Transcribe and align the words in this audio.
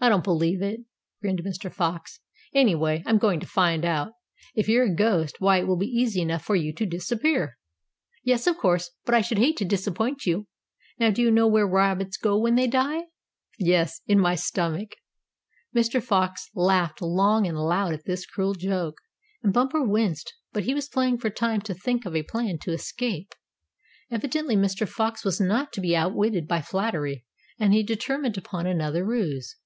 "I 0.00 0.08
don't 0.08 0.22
believe 0.22 0.62
it," 0.62 0.82
grinned 1.20 1.42
Mr. 1.42 1.70
Fox. 1.72 2.20
"Anyway, 2.54 3.02
I'm 3.04 3.18
going 3.18 3.40
to 3.40 3.48
find 3.48 3.84
out. 3.84 4.12
If 4.54 4.68
you're 4.68 4.84
a 4.84 4.94
ghost, 4.94 5.40
why, 5.40 5.58
it 5.58 5.66
will 5.66 5.76
be 5.76 5.88
easy 5.88 6.20
enough 6.20 6.44
for 6.44 6.54
you 6.54 6.72
to 6.74 6.86
disappear." 6.86 7.58
"Yes, 8.22 8.46
of 8.46 8.56
course, 8.56 8.92
but 9.04 9.12
I 9.12 9.22
should 9.22 9.38
hate 9.38 9.56
to 9.56 9.64
disappoint 9.64 10.24
you. 10.24 10.46
Now, 11.00 11.10
do 11.10 11.20
you 11.20 11.32
know 11.32 11.48
where 11.48 11.66
rabbits 11.66 12.16
go 12.16 12.38
when 12.38 12.54
they 12.54 12.68
die?" 12.68 13.06
"Yes, 13.58 14.00
in 14.06 14.20
my 14.20 14.36
stomach." 14.36 14.92
Mr. 15.74 16.00
Fox 16.00 16.48
laughed 16.54 17.02
long 17.02 17.44
and 17.44 17.58
loud 17.58 17.92
at 17.92 18.04
this 18.04 18.24
cruel 18.24 18.54
joke, 18.54 18.98
and 19.42 19.52
Bumper 19.52 19.82
winced; 19.82 20.32
but 20.52 20.62
he 20.62 20.74
was 20.74 20.88
playing 20.88 21.18
for 21.18 21.28
time 21.28 21.60
to 21.62 21.74
think 21.74 22.06
of 22.06 22.14
a 22.14 22.22
plan 22.22 22.58
to 22.60 22.72
escape. 22.72 23.34
Evidently 24.12 24.54
Mr. 24.54 24.88
Fox 24.88 25.24
was 25.24 25.40
not 25.40 25.72
to 25.72 25.80
be 25.80 25.96
outwitted 25.96 26.46
by 26.46 26.62
flattery, 26.62 27.24
and 27.58 27.74
he 27.74 27.82
determined 27.82 28.38
upon 28.38 28.64
another 28.64 29.04
ruse. 29.04 29.56